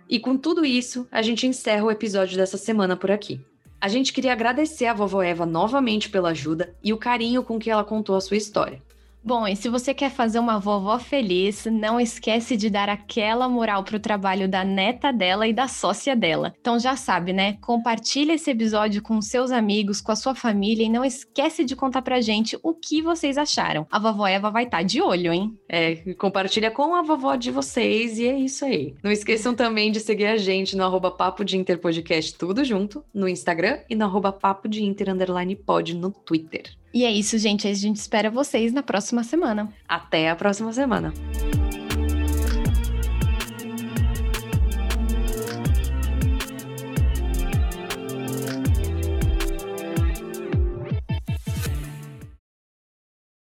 E 0.10 0.20
com 0.20 0.36
tudo 0.36 0.66
isso, 0.66 1.08
a 1.12 1.22
gente 1.22 1.46
encerra 1.46 1.86
o 1.86 1.92
episódio 1.92 2.36
dessa 2.36 2.58
semana 2.58 2.98
por 2.98 3.12
aqui. 3.12 3.40
A 3.80 3.88
gente 3.88 4.12
queria 4.12 4.34
agradecer 4.34 4.88
a 4.88 4.94
vovó 4.94 5.22
Eva 5.22 5.46
novamente 5.46 6.10
pela 6.10 6.30
ajuda 6.30 6.75
e 6.84 6.92
o 6.92 6.98
carinho 6.98 7.44
com 7.44 7.60
que 7.60 7.70
ela 7.70 7.84
contou 7.84 8.16
a 8.16 8.22
sua 8.22 8.38
história. 8.38 8.82
Bom, 9.25 9.48
e 9.48 9.56
se 9.56 9.70
você 9.70 9.94
quer 9.94 10.12
fazer 10.12 10.38
uma 10.38 10.60
vovó 10.60 11.00
feliz, 11.00 11.65
não 11.65 11.98
esquece 11.98 12.58
de 12.58 12.70
dar 12.70 12.89
aquela 12.89 13.48
moral 13.48 13.82
pro 13.86 13.98
trabalho 13.98 14.50
da 14.50 14.65
neta 14.65 15.13
dela 15.13 15.48
e 15.48 15.53
da 15.53 15.65
sócia 15.65 16.13
dela. 16.13 16.53
Então 16.60 16.77
já 16.77 16.98
sabe, 16.98 17.32
né? 17.32 17.53
Compartilha 17.62 18.34
esse 18.34 18.51
episódio 18.51 19.01
com 19.01 19.22
seus 19.22 19.50
amigos, 19.50 20.01
com 20.01 20.12
a 20.12 20.15
sua 20.18 20.36
família 20.36 20.86
e 20.86 20.89
não 20.89 21.06
esquece 21.06 21.63
de 21.63 21.74
contar 21.74 22.01
pra 22.01 22.20
gente 22.20 22.60
o 22.62 22.74
que 22.74 23.01
vocês 23.01 23.38
acharam. 23.38 23.88
A 23.89 23.98
vovó 23.98 24.27
Eva 24.27 24.51
vai 24.51 24.65
estar 24.65 24.80
tá 24.80 24.84
de 24.84 25.01
olho, 25.01 25.32
hein? 25.32 25.58
É, 25.70 25.96
compartilha 26.15 26.70
com 26.70 26.94
a 26.94 27.01
vovó 27.01 27.38
de 27.38 27.50
vocês 27.50 28.20
e 28.20 28.27
é 28.27 28.38
isso 28.38 28.65
aí. 28.65 28.94
Não 29.01 29.10
esqueçam 29.10 29.56
também 29.56 29.89
de 29.89 30.01
seguir 30.01 30.25
a 30.25 30.36
gente 30.36 30.75
no 30.75 30.84
arroba 30.84 31.10
Papo 31.10 31.46
de 31.46 31.58
Inter 31.58 31.80
Podcast, 31.80 32.38
tudo 32.38 32.65
junto, 32.65 33.01
no 33.13 33.30
Instagram 33.30 33.80
e 33.89 33.96
no 33.96 34.03
arroba 34.03 34.34
Papo 34.34 34.68
de 34.68 34.84
Inter 34.84 35.10
Underline 35.10 35.56
Pod 35.56 35.96
no 35.96 36.12
Twitter. 36.12 36.83
E 36.94 37.06
é 37.06 37.12
isso, 37.12 37.38
gente. 37.38 37.68
A 37.68 37.74
gente 37.74 37.98
espera 37.98 38.30
vocês 38.30 38.72
na 38.72 38.84
próxima 38.84 39.24
semana. 39.24 39.70
Até 39.88 40.30
a 40.30 40.36
próxima 40.36 40.72
semana. 40.72 41.12